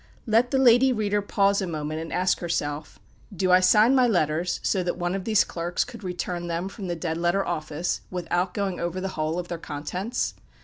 Let 0.25 0.49
the 0.49 0.57
lady 0.57 0.91
reader 0.91 1.21
pause 1.21 1.61
a 1.61 1.67
moment 1.67 2.01
and 2.01 2.11
ask 2.11 2.39
herself, 2.39 2.97
"Do 3.31 3.51
I 3.51 3.59
sign 3.59 3.93
my 3.93 4.07
letters 4.07 4.59
so 4.63 4.81
that 4.81 4.97
one 4.97 5.13
of 5.13 5.25
these 5.25 5.43
clerks 5.43 5.85
could 5.85 6.03
return 6.03 6.47
them 6.47 6.69
from 6.69 6.87
the 6.87 6.95
Dead 6.95 7.17
Letter 7.19 7.45
Office, 7.45 8.01
without 8.09 8.55
going 8.55 8.79
over 8.79 8.99
the 8.99 9.09
whole 9.09 9.37
of 9.37 9.47
their 9.47 9.59
contents?" 9.59 10.33